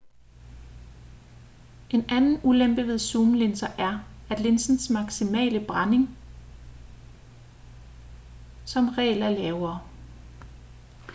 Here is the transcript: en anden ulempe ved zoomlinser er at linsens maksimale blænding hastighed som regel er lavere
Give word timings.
en 1.89 2.05
anden 2.09 2.39
ulempe 2.43 2.81
ved 2.87 2.99
zoomlinser 2.99 3.67
er 3.67 3.99
at 4.29 4.39
linsens 4.39 4.89
maksimale 4.89 5.59
blænding 5.65 6.05
hastighed 6.07 6.57
som 8.65 8.89
regel 8.97 9.21
er 9.21 9.29
lavere 9.29 9.79